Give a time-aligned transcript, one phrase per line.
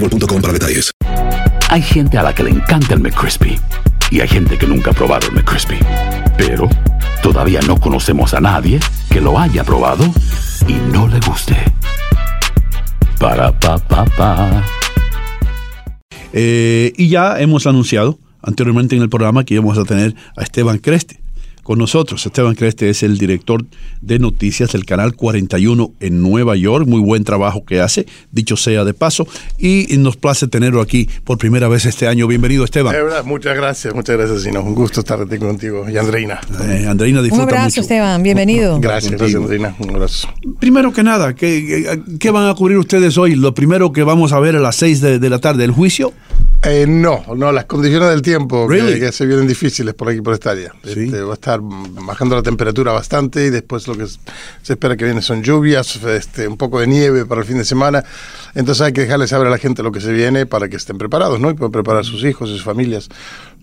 [0.00, 0.90] para detalles.
[1.70, 3.58] Hay gente a la que le encanta el McCrispy
[4.10, 5.78] y hay gente que nunca ha probado el McCrispy.
[6.36, 6.68] Pero
[7.22, 10.04] todavía no conocemos a nadie que lo haya probado
[10.66, 11.56] y no le guste.
[13.18, 14.64] Para pa pa pa.
[16.32, 20.78] Eh, y ya hemos anunciado anteriormente en el programa que íbamos a tener a Esteban
[20.78, 21.20] Creste
[21.68, 22.24] con nosotros.
[22.24, 23.62] Esteban Creste es el director
[24.00, 26.86] de noticias del canal 41 en Nueva York.
[26.88, 29.28] Muy buen trabajo que hace, dicho sea de paso.
[29.58, 32.26] Y nos place tenerlo aquí por primera vez este año.
[32.26, 32.94] Bienvenido, Esteban.
[32.94, 34.62] Es verdad, muchas gracias, muchas gracias, Sino.
[34.62, 35.86] Un gusto estar aquí contigo.
[35.90, 36.40] Y Andreina.
[36.70, 37.80] Eh, Andreina Un disfruta abrazo, mucho.
[37.82, 38.22] Esteban.
[38.22, 38.80] Bienvenido.
[38.80, 39.76] Gracias, gracias, Andreina.
[39.78, 40.26] Un abrazo.
[40.58, 43.34] Primero que nada, ¿qué, qué van a cubrir ustedes hoy?
[43.34, 46.14] Lo primero que vamos a ver a las 6 de, de la tarde, ¿el juicio?
[46.64, 48.98] Eh, no, no, las condiciones del tiempo que- Really?
[48.98, 50.72] que, se vienen difíciles por aquí, por esta área.
[50.82, 51.04] Sí.
[51.04, 55.04] Este, va a estar bajando la temperatura bastante y después lo que se espera que
[55.04, 58.02] viene son lluvias, este, un poco de nieve para el fin de semana.
[58.56, 60.98] Entonces hay que dejarles saber a la gente lo que se viene para que estén
[60.98, 61.48] preparados, ¿no?
[61.50, 63.08] Y puedan preparar a sus hijos, sus familias.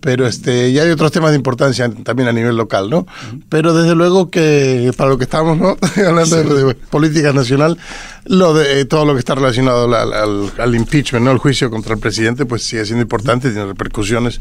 [0.00, 3.06] Pero este, ya hay otros temas de importancia también a nivel local, ¿no?
[3.50, 5.76] Pero desde luego que para lo que estamos, ¿no?
[6.06, 7.76] Hablando de, de política nacional,
[8.28, 11.30] lo de eh, todo lo que está relacionado al, al- al impeachment, ¿no?
[11.32, 14.40] El juicio contra el presidente, pues sigue siendo importante, tiene repercusiones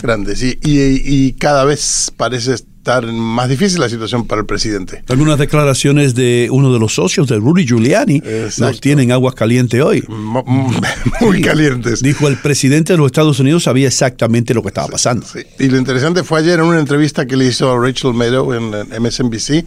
[0.00, 0.42] grandes.
[0.42, 5.02] Y, y- y cada vez parece estar más difícil la situación para el presidente.
[5.08, 8.64] Algunas declaraciones de uno de los socios de Rudy Giuliani Exacto.
[8.66, 10.04] nos tienen aguas calientes hoy.
[10.08, 10.44] Mo-
[11.20, 12.02] Muy calientes.
[12.02, 15.26] Dijo el presidente de los Estados Unidos sabía exactamente lo que estaba pasando.
[15.26, 15.40] Sí.
[15.58, 18.70] Y lo interesante fue ayer en una entrevista que le hizo a Rachel Maddow en
[19.02, 19.64] MSNBC.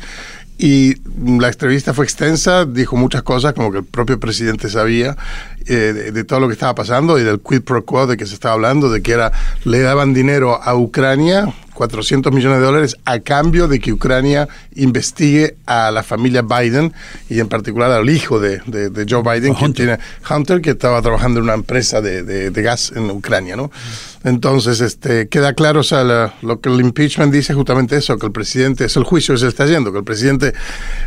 [0.57, 0.95] Y
[1.39, 5.15] la entrevista fue extensa, dijo muchas cosas, como que el propio presidente sabía
[5.67, 8.25] eh, de, de todo lo que estaba pasando y del quid pro quo de que
[8.25, 9.31] se estaba hablando, de que era
[9.63, 15.55] le daban dinero a Ucrania, 400 millones de dólares, a cambio de que Ucrania investigue
[15.67, 16.91] a la familia Biden
[17.29, 21.01] y en particular al hijo de, de- de Joe Biden, que tiene Hunter, que estaba
[21.03, 23.69] trabajando en una empresa de, gas en Ucrania, ¿no?
[24.23, 28.17] Entonces, este, queda claro, o sea, la- lo que el impeachment dice es justamente eso,
[28.17, 30.53] que el presidente, es el juicio que se está yendo, que el presidente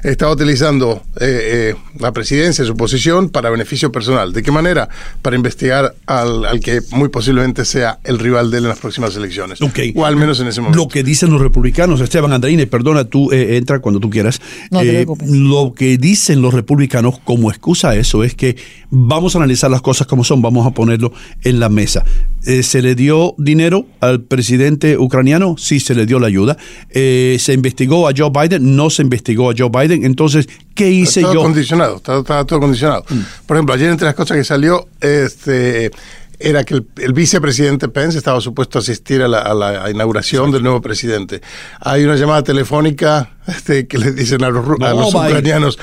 [0.05, 4.33] está utilizando eh, eh, la presidencia, su posición, para beneficio personal.
[4.33, 4.89] ¿De qué manera?
[5.23, 9.15] Para investigar al, al que muy posiblemente sea el rival de él en las próximas
[9.17, 9.61] elecciones.
[9.63, 9.79] Ok.
[9.95, 10.79] O al menos en ese momento.
[10.79, 14.41] Lo que dicen los republicanos, Esteban Andreina, y perdona, tú eh, entra cuando tú quieras.
[14.71, 15.29] No te Eh, preocupes.
[15.31, 18.57] Lo que dicen los republicanos como excusa a eso es que
[18.91, 21.13] vamos a analizar las cosas como son, vamos a ponerlo
[21.43, 22.05] en la mesa.
[22.47, 25.57] Eh, ¿Se le dio dinero al presidente ucraniano?
[25.59, 26.57] Sí, se le dio la ayuda.
[26.91, 28.77] Eh, ¿Se investigó a Joe Biden?
[28.77, 30.05] No se investigó a Joe Biden.
[30.05, 31.41] Entonces, ¿qué hice todo yo?
[31.41, 31.45] Mm.
[31.45, 33.05] condicionado, todo condicionado.
[33.47, 35.91] Por ejemplo, ayer entre las cosas que salió, este
[36.43, 40.51] era que el, el vicepresidente Pence estaba supuesto a asistir a la, a la inauguración
[40.51, 41.43] del nuevo presidente.
[41.81, 45.79] Hay una llamada telefónica este, que le dicen a los, ru- a No, los ucranianos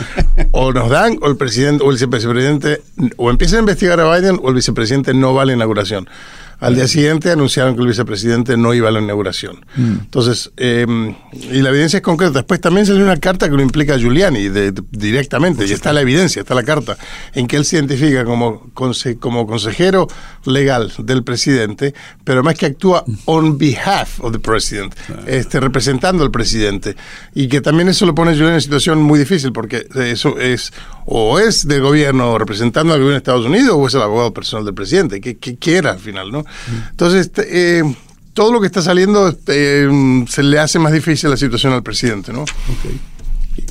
[0.52, 2.82] o nos dan o el presidente o el vicepresidente
[3.18, 6.10] o empiezan a investigar a Biden o el vicepresidente no va a la inauguración.
[6.60, 9.64] Al día siguiente anunciaron que el vicepresidente no iba a la inauguración.
[9.78, 10.86] Entonces, eh,
[11.34, 12.34] y la evidencia es concreta.
[12.34, 15.94] Después también salió una carta que lo implica a Giuliani de- de- directamente, y está
[15.94, 16.98] la evidencia, está la carta,
[17.34, 20.08] en que él se identifica como, conse- como consejero
[20.46, 21.94] legal del presidente,
[22.24, 24.96] pero más que actúa on behalf of the president,
[25.28, 26.96] este, representando al presidente.
[27.36, 30.40] Y que también eso lo pone a Giuliani en una situación muy difícil, porque eso
[30.40, 30.74] es
[31.10, 34.66] o es del gobierno representando al gobierno de Estados Unidos o es el abogado personal
[34.66, 36.44] del presidente, que, que quiera al final, ¿no?
[36.92, 37.96] Entonces, este, eh,
[38.34, 42.34] todo lo que está saliendo eh, se le hace más difícil la situación al presidente,
[42.34, 42.44] ¿no?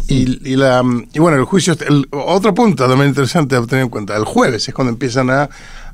[0.08, 3.90] Y, y la, y bueno, el juicio, el, otro punto también interesante a tener en
[3.90, 5.48] cuenta, el jueves es cuando empiezan a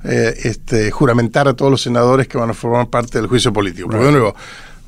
[0.04, 3.88] eh, este, juramentar a todos los senadores que van a formar parte del juicio político.
[3.88, 4.34] Porque de nuevo,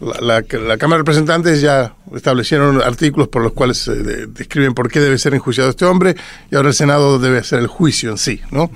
[0.01, 4.91] la, la, la, Cámara de Representantes ya establecieron artículos por los cuales de, describen por
[4.91, 6.17] qué debe ser enjuiciado este hombre
[6.51, 8.71] y ahora el Senado debe hacer el juicio en sí, ¿no?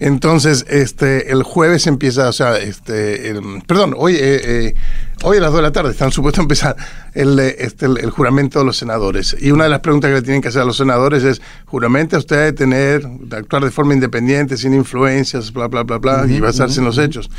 [0.00, 4.74] Entonces, este, el jueves empieza, o sea, este, el, perdón, hoy, eh, eh,
[5.22, 6.76] hoy a las 2 de la tarde están supuestos a empezar
[7.14, 9.36] el, este, el, el, juramento de los senadores.
[9.40, 12.18] Y una de las preguntas que le tienen que hacer a los senadores es, ¿juramenta
[12.18, 16.26] usted de tener, de actuar de forma independiente, sin influencias, bla, bla, bla, bla, uh
[16.26, 16.78] -huh, y basarse uh -huh.
[16.78, 17.30] en los hechos?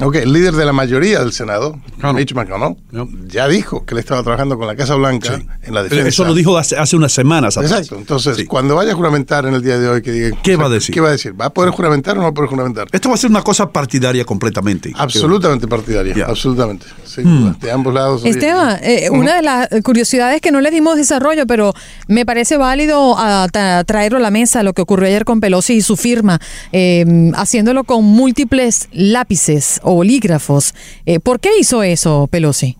[0.00, 2.14] Ok, el líder de la mayoría del Senado, Claro.
[2.14, 3.08] Mitch McConnell, No.
[3.28, 5.46] ya dijo que él estaba trabajando con la Casa Blanca Sí.
[5.62, 6.08] en la defensa.
[6.08, 7.72] Eso lo dijo hace, hace unas semanas atrás.
[7.72, 7.96] Exacto.
[7.96, 8.44] Entonces, Sí.
[8.46, 10.36] cuando vaya a juramentar en el día de hoy, que diga.
[10.42, 10.92] ¿Qué va a decir?
[10.94, 11.38] ¿Qué va a decir?
[11.40, 12.88] ¿Va a poder juramentar o no va a poder juramentar?
[12.92, 14.92] Esto va a ser una cosa partidaria completamente.
[14.96, 16.86] Absolutamente partidaria, absolutamente.
[17.04, 17.54] Sí, Hmm.
[17.60, 18.24] De ambos lados.
[18.24, 21.72] Esteban, eh, una de las curiosidades que no le dimos desarrollo, pero
[22.08, 25.74] me parece válido a, tra- traerlo a la mesa, lo que ocurrió ayer con Pelosi
[25.74, 26.40] y su firma,
[26.72, 30.74] eh, haciéndolo con múltiples lápices o bolígrafos.
[31.06, 32.76] Eh, ¿Por qué hizo eso Pelosi?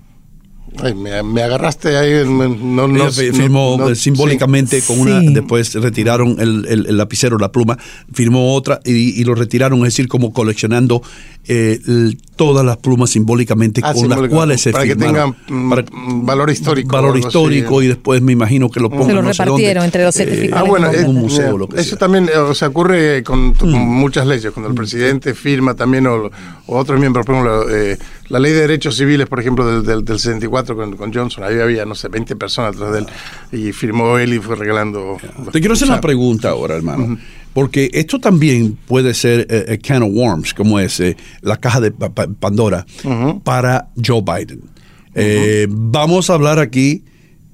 [0.83, 2.13] Ay, me, me agarraste ahí.
[2.23, 2.37] en-
[2.77, 5.33] No, no, firmó no- no- eh, simbólicamente con una, Sí.
[5.33, 7.79] después retiraron el, el- el lapicero, la pluma,
[8.13, 11.03] firmó otra y, y lo retiraron, es decir, como coleccionando
[11.47, 15.37] eh, el- todas las plumas simbólicamente Ah, con las cuales se para que firmaron.
[15.47, 17.37] tengan, mm, valor histórico o Valor algo así.
[17.39, 19.85] histórico y después me imagino que lo pongan Se lo no sé repartieron dónde.
[19.87, 20.67] entre los Eh, certificados.
[20.67, 21.97] Ah, bueno, eh, un museo eh, o lo que eso sea.
[21.97, 21.99] Mm.
[21.99, 24.51] también eh, o sea, ocurre con, con muchas leyes.
[24.53, 26.31] Cuando el presidente firma también, o,
[26.67, 27.99] o otros miembros, por ejemplo, eh,
[28.29, 31.59] la ley de derechos civiles, por ejemplo, del, del, del 64 con, con Johnson, ahí
[31.61, 33.07] había, no sé, 20 personas atrás de él,
[33.69, 35.19] y firmó él y fue regalando.
[35.53, 37.19] Te quiero hacer una pregunta ahora, hermano.
[37.53, 41.81] Porque esto también puede ser eh, a can of worms, como es eh, la caja
[41.81, 42.85] de pa- pa- Pandora,
[43.45, 44.63] para Joe Biden.
[45.15, 47.05] Eh, vamos a hablar aquí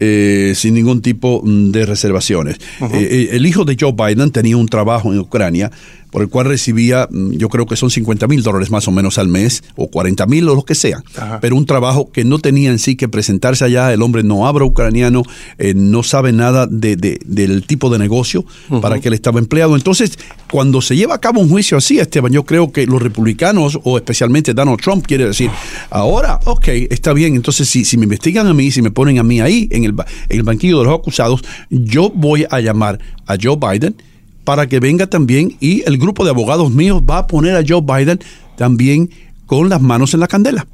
[0.03, 2.57] eh, sin ningún tipo mm, de reservaciones.
[2.81, 5.71] Eh, eh, el hijo de Joe Biden tenía un trabajo en Ucrania
[6.11, 9.19] por el cual recibía, mm, yo creo que son 50 mil dólares más o menos
[9.19, 11.39] al mes, o 40 mil o lo que sea, Ajá.
[11.41, 14.65] pero un trabajo que no tenía en sí que presentarse allá, el hombre no habla
[14.65, 15.23] ucraniano,
[15.59, 18.45] eh, no sabe nada de, de- del tipo de negocio
[18.83, 19.77] para que él estaba empleado.
[19.77, 20.19] Entonces,
[20.51, 23.97] cuando se lleva a cabo un juicio así, Esteban, yo creo que los republicanos, o
[23.97, 25.51] especialmente Donald Trump, quiere decir,
[25.91, 29.23] ahora, ok, está bien, entonces si, si me investigan a mí, si me ponen a
[29.23, 29.91] mí ahí en el,
[30.29, 33.95] en el banquillo de los acusados, yo voy a llamar a Joe Biden
[34.45, 37.83] para que venga también y el grupo de abogados míos va a poner a Joe
[37.83, 38.21] Biden
[38.57, 39.11] también
[39.47, 40.67] con las manos en la candela.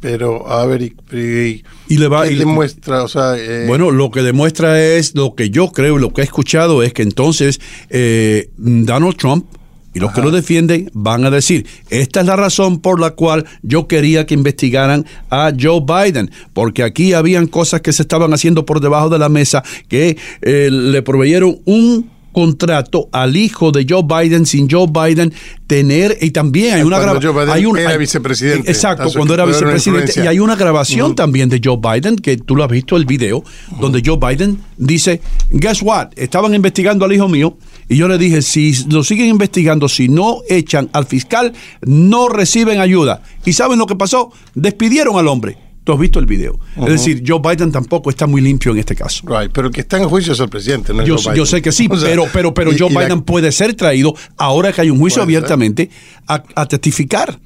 [0.00, 3.04] Pero, a ver, y, y, Y le va ¿qué y- demuestra?
[3.04, 6.24] O sea, eh, Bueno, lo que demuestra es lo que yo creo, lo que he
[6.24, 7.60] escuchado es que entonces
[7.90, 9.44] eh, Donald Trump
[9.92, 13.44] y los que lo defienden van a decir, esta es la razón por la cual
[13.62, 18.64] yo quería que investigaran a Joe Biden, porque aquí habían cosas que se estaban haciendo
[18.64, 24.02] por debajo de la mesa que eh, le proveyeron un contrato al hijo de Joe
[24.02, 25.32] Biden sin Joe Biden
[25.66, 28.70] tener y también hay una Cuando graba- Joe Biden hay era vicepresidente.
[28.70, 32.64] exacto cuando era vicepresidente y hay una grabación también de Joe Biden, que tú lo
[32.64, 33.42] has visto el video,
[33.80, 37.56] donde Joe Biden dice, guess what, estaban investigando al hijo mío
[37.88, 42.80] y yo le dije, si lo siguen investigando, si no echan al fiscal, no reciben
[42.80, 43.22] ayuda.
[43.44, 44.32] ¿Y saben lo que pasó?
[44.54, 45.56] Despidieron al hombre.
[45.90, 46.56] Tú has visto el video.
[46.76, 49.24] Es decir, Joe Biden tampoco está muy limpio en este caso.
[49.26, 51.44] right, pero el que está en juicio es el presidente, no es Yo, Joe yo
[51.44, 54.14] sé que sí, O sea, pero, pero, pero y- Joe la- Biden puede ser traído,
[54.36, 55.90] ahora que hay un juicio abiertamente,
[56.28, 57.40] a, a testificar.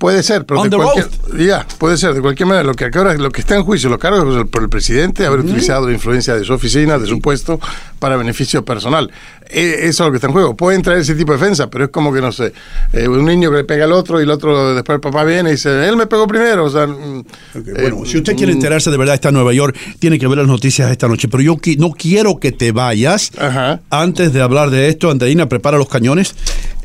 [0.00, 1.08] Puede ser, pero On de cualquier,
[1.46, 3.98] ya, puede ser, de cualquier manera, lo que ahora, lo que está en juicio, los
[3.98, 7.20] cargos por el- por el presidente haber utilizado la influencia de su oficina, de su
[7.20, 7.60] puesto,
[7.98, 9.10] para beneficio personal.
[9.50, 10.56] Eh, eso es lo que está en juego.
[10.56, 12.54] Pueden traer ese tipo de defensa, pero es como que, no sé,
[12.94, 15.50] eh, un niño que le pega al otro y el otro, después el papá viene
[15.50, 16.64] y dice, él me pegó primero.
[16.64, 19.76] O sea, mm, Bueno, eh, si usted quiere enterarse de verdad está en Nueva York,
[19.98, 21.28] tiene que ver las noticias esta noche.
[21.28, 23.80] Pero yo qui- no quiero que te vayas Ajá.
[23.90, 25.10] antes de hablar de esto.
[25.10, 26.34] Andreina, prepara los cañones.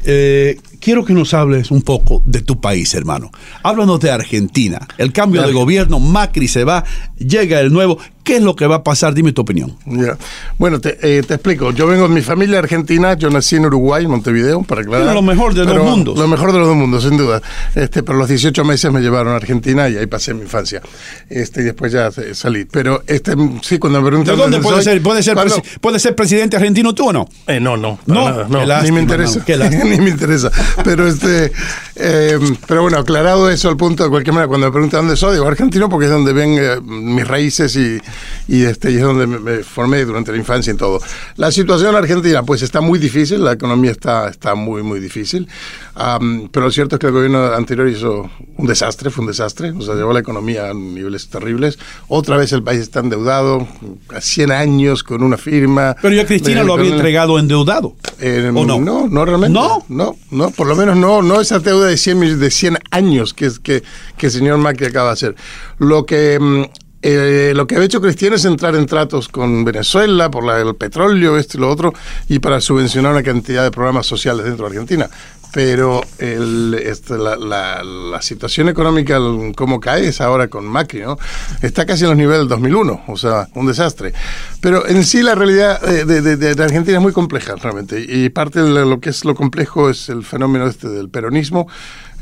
[0.08, 3.32] Eh, quiero que nos hables un poco de tu país, hermano.
[3.64, 4.88] Háblanos de Argentina.
[5.00, 6.84] El cambio de gobierno, Macri se va,
[7.18, 7.98] llega el nuevo.
[8.26, 9.14] ¿Qué es lo que va a pasar?
[9.14, 9.78] Dime tu opinión.
[9.86, 10.18] Ya.
[10.58, 11.72] Bueno, te, eh, te explico.
[11.72, 13.14] Yo vengo de mi familia argentina.
[13.14, 15.06] Yo nací en Uruguay, en Montevideo, para aclarar.
[15.06, 16.18] Bueno, lo mejor de los Pero- mundos.
[16.18, 17.42] Lo mejor de los dos mundos, sin duda.
[17.76, 20.82] Este, pero los 18 meses me llevaron a Argentina y ahí pasé mi infancia.
[21.30, 22.66] Este, y después ya eh, salí.
[22.66, 24.38] Pero este, sí, cuando me ¿De preguntan.
[24.38, 27.30] dónde puede soy, ser, puede, ser cuando- presi- puede ser presidente argentino tú o no?
[27.48, 29.84] Eh, no, no, No, nada, no, ni lástima, me interesa, lástima.
[29.86, 30.52] ni me interesa.
[30.84, 31.52] Pero este,
[31.96, 35.34] eh, pero bueno, aclarado eso al punto de cualquier manera, cuando me preguntan dónde soy,
[35.36, 38.00] digo argentino porque es donde ven eh, mis raíces y,
[38.48, 41.00] y, este, y es donde me, me formé durante la infancia en todo.
[41.38, 45.48] La situación en Argentina, pues está muy difícil, la economía está, está muy, muy difícil,
[45.96, 49.72] Am, pero lo cierto es que el gobierno anterior hizo un desastre, fue un desastre,
[49.72, 51.80] o sea, llevó la economía a niveles terribles.
[52.08, 53.68] Otra vez el país está endeudado,
[54.14, 55.96] a 100 años con una firma.
[56.02, 57.96] Pero ya Cristina de- lo había entregado endeudado.
[58.20, 58.80] eh, ¿O no?
[58.80, 59.54] No, no realmente.
[59.54, 59.86] ¿No?
[59.88, 63.34] No, no, por lo menos no, no esa deuda de 100, mil- de 100 años
[63.34, 63.84] que, que,
[64.18, 65.36] que el señor Macri acaba de hacer.
[65.78, 66.64] Lo que, mm,
[67.08, 70.74] eh, lo que ha hecho Cristina es entrar en tratos con Venezuela por la- el
[70.76, 71.94] petróleo, esto y lo otro,
[72.28, 75.08] y para subvencionar una cantidad de programas sociales dentro de Argentina.
[75.56, 79.20] Pero el, este, la, la- la situación económica,
[79.56, 81.18] cómo cae, es ahora con Macri, ¿no?
[81.62, 84.14] Está casi en los niveles del 2001, o sea, un desastre.
[84.60, 88.06] Pero en sí la realidad eh, de, de- de- Argentina es muy compleja, realmente.
[88.06, 91.70] Y parte de lo que es lo complejo es el fenómeno este del peronismo.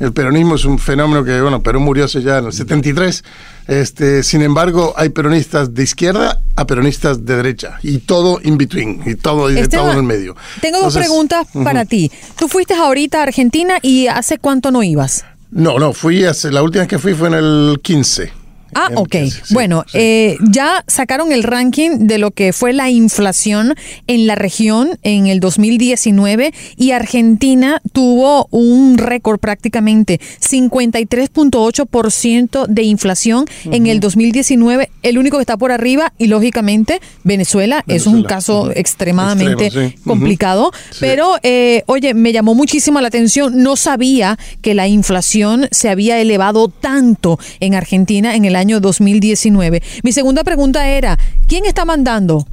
[0.00, 3.22] El peronismo es un fenómeno que, bueno, Perón murió hace ya en el 73.
[3.68, 7.78] Este, sin embargo, hay peronistas de izquierda a peronistas de derecha.
[7.80, 9.02] Y todo in between.
[9.06, 10.34] Y todo, y Esteban, todo en el medio.
[10.60, 11.88] Tengo dos Entonces, preguntas para ujú.
[11.88, 12.12] ti.
[12.36, 15.24] Tú fuiste ahorita Argentina y ¿hace cuánto no ibas?
[15.50, 18.43] No, no, fui hace, la última vez que fui fue en el 15.
[18.74, 19.14] Ah, En- ok.
[19.30, 19.98] sí, bueno, sí.
[20.00, 23.74] eh, ya sacaron el ranking de lo que fue la inflación
[24.06, 33.44] en la región en el 2019 y Argentina tuvo un récord prácticamente 53.8% de inflación
[33.64, 34.90] en el 2019.
[35.02, 39.88] El único que está por arriba y lógicamente Venezuela, eso es un caso extremadamente Extremo,
[39.90, 39.96] sí.
[39.98, 40.08] Ujú.
[40.08, 40.70] complicado.
[41.00, 43.62] Pero, eh, oye, me llamó muchísimo la atención.
[43.62, 49.82] No sabía que la inflación se había elevado tanto en Argentina en el año 2019.
[50.02, 51.18] Mi segunda pregunta era,
[51.48, 52.46] ¿quién está mandando?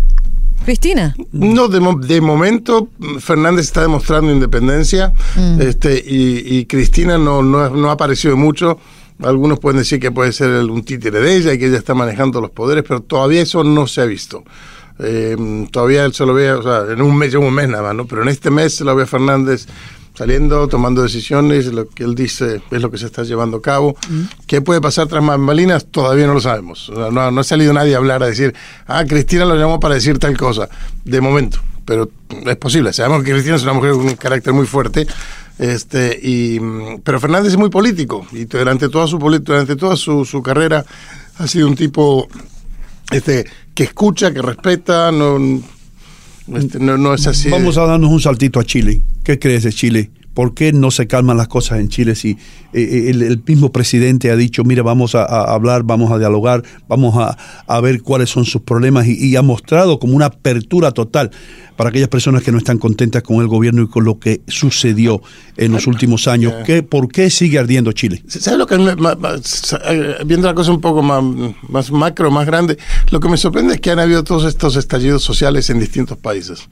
[0.65, 1.15] Cristina.
[1.31, 5.11] No, de, de momento mm, Fernández está demostrando independencia
[5.59, 8.77] este, y, y Cristina no, no, ha- no ha aparecido mucho.
[9.23, 12.41] Algunos pueden decir que puede ser un títere de ella y que ella está manejando
[12.41, 14.43] los poderes, pero todavía eso no se ha visto.
[14.99, 17.81] Eh, todavía él se lo ve, o sea, en un mes, lleva un mes nada
[17.83, 18.05] más, ¿no?
[18.05, 19.65] Pero en este mes se lo ve a Fernández
[20.21, 23.95] saliendo, tomando decisiones, lo que él dice es lo que se está llevando a cabo.
[24.45, 25.87] ¿Qué puede pasar tras bambalinas?
[25.87, 26.91] Todavía no lo sabemos.
[26.95, 28.53] No, no ha salido nadie a hablar, a decir,
[28.85, 30.69] ah, Cristina lo llamó para decir tal cosa,
[31.03, 31.57] de momento.
[31.85, 32.11] Pero
[32.45, 32.93] es posible.
[32.93, 35.07] Sabemos que Cristina es una mujer con un carácter muy fuerte.
[35.57, 40.23] Este, y, mm, pero Fernández es muy político y durante toda su, durante toda su,
[40.23, 40.85] su carrera
[41.39, 42.27] ha sido un tipo
[43.09, 45.39] este, que escucha, que respeta, no,
[46.57, 47.49] este, no, es así.
[47.49, 49.01] Vamos a darnos un saltito a Chile.
[49.23, 50.09] ¿Qué crees de Chile?
[50.33, 52.37] ¿Por qué no se calman las cosas en Chile si
[52.73, 56.63] eh, el, el mismo presidente ha dicho, mira, vamos a, a hablar, vamos a dialogar,
[56.87, 60.91] vamos a, a ver cuáles son sus problemas y, y ha mostrado como una apertura
[60.91, 61.31] total
[61.81, 65.21] para aquellas personas que no están contentas con el gobierno y con lo que sucedió
[65.57, 66.53] en los últimos años?
[66.63, 68.23] ¿Qué, ¿Por qué sigue ardiendo Chile?
[68.27, 71.23] ¿Sabes lo que eh, viendo la cosa un poco más,
[71.67, 72.77] más macro, más grande,
[73.09, 76.67] lo que me sorprende es que han habido todos estos estallidos sociales en distintos países.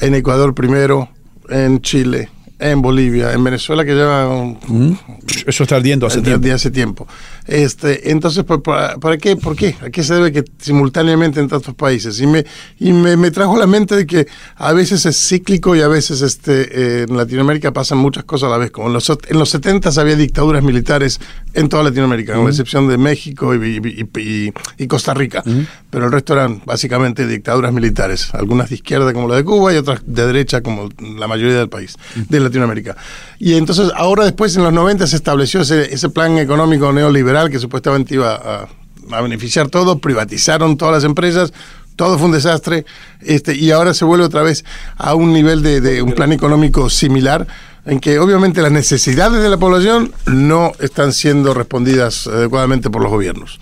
[0.00, 1.08] En Ecuador primero,
[1.48, 2.28] en Chile,
[2.60, 4.98] en Bolivia, en Venezuela que lleva un-
[5.46, 6.54] Eso está ardiendo hace tiempo.
[6.54, 7.06] hace tiempo.
[7.46, 9.36] Este, entonces, ¿por, por- para qué?
[9.36, 9.76] ¿Por qué?
[9.80, 12.20] ¿A qué se debe que simultáneamente en tantos países?
[12.20, 12.44] Y me,
[12.78, 15.88] y me, me trajo a la mente de que a veces es cíclico y a
[15.88, 18.70] veces este, eh, en Latinoamérica pasan muchas cosas a la vez.
[18.70, 21.20] Como en los, en los 70 había dictaduras militares
[21.54, 25.42] en toda Latinoamérica, con la excepción de México y, y- y- Costa Rica.
[25.90, 29.76] Pero el resto eran básicamente dictaduras militares, algunas de izquierda como la de Cuba y
[29.76, 30.88] otras de derecha como
[31.18, 31.96] la mayoría del país,
[32.28, 32.96] de Latinoamérica.
[33.38, 38.14] Y entonces ahora después en los 90 se estableció ese, plan económico neoliberal que supuestamente
[38.14, 38.68] iba a,
[39.10, 41.52] a beneficiar todo, privatizaron todas las empresas,
[41.96, 42.86] todo fue un desastre,
[43.20, 44.64] este, y ahora se vuelve otra vez
[44.96, 47.46] a un nivel de un plan económico similar,
[47.88, 53.10] en que obviamente las necesidades de la población no están siendo respondidas adecuadamente por los
[53.10, 53.58] gobiernos.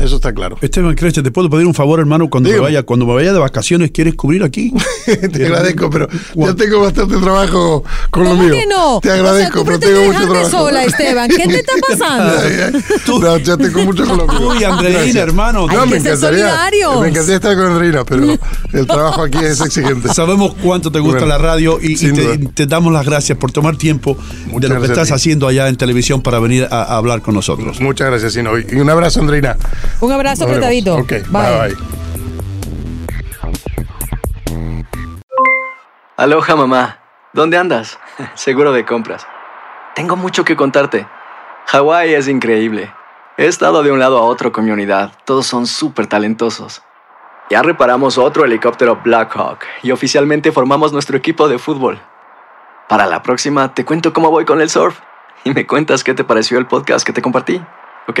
[0.00, 0.56] Eso está claro.
[0.60, 2.28] Esteban Creche, ¿te puedo pedir un favor, hermano?
[2.30, 4.72] Cuando me vaya, cuando me vaya de vacaciones, ¿quieres cubrir aquí?
[5.32, 8.52] Te agradezco, pero ya tengo bastante trabajo con lo ¿Cómo mío.
[8.54, 9.00] que no?
[9.00, 10.50] Te O sea, agradezco, pero tengo mucho trabajo.
[10.50, 11.28] sola, Esteban.
[11.30, 12.34] ¿Qué te está pasando?
[12.40, 12.82] Ay, ay.
[13.20, 14.38] No, ya tengo mucho con lo mío.
[14.38, 15.16] Tú y Andreina, Gracias.
[15.16, 15.66] hermano.
[15.66, 16.54] No, me encantaría,
[17.00, 18.24] me encantaría estar con Andreina, pero
[18.72, 20.12] el trabajo aquí es exigente.
[20.14, 21.96] Sabemos cuánto te gusta Bueno, la radio y,
[22.54, 24.16] te, damos las gracias por tomar tiempo
[24.46, 27.34] Muchas de lo que estás haciendo allá en televisión para venir a, a hablar con
[27.34, 27.80] nosotros.
[27.80, 28.58] Muchas gracias, Sino.
[28.58, 29.56] Y un abrazo, Andreina.
[30.00, 30.94] Un abrazo apretadito.
[30.96, 31.76] Ok, bye bye.
[36.16, 36.98] Aloha mamá,
[37.32, 37.98] ¿dónde andas?
[38.34, 39.26] Seguro de compras.
[39.94, 41.06] Tengo mucho que contarte.
[41.66, 42.92] Hawái es increíble.
[43.36, 45.12] He estado de un lado a otro con mi unidad.
[45.24, 46.82] Todos son súper talentosos.
[47.50, 51.98] Ya reparamos otro helicóptero Blackhawk y oficialmente formamos nuestro equipo de fútbol.
[52.88, 55.00] Para la próxima te cuento cómo voy con el surf
[55.42, 57.60] y me cuentas qué te pareció el podcast que te compartí,
[58.08, 58.20] ¿ok?